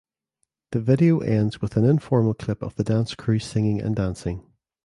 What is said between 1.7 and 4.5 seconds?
an informal clip of the dance crew singing and dancing.